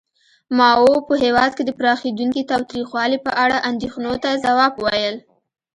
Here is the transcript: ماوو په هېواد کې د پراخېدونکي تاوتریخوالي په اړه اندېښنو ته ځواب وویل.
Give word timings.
ماوو 0.57 1.05
په 1.07 1.13
هېواد 1.23 1.51
کې 1.57 1.63
د 1.65 1.71
پراخېدونکي 1.79 2.41
تاوتریخوالي 2.51 3.17
په 3.25 3.31
اړه 3.43 3.57
اندېښنو 3.69 4.13
ته 4.23 4.29
ځواب 4.43 4.73
وویل. 4.77 5.17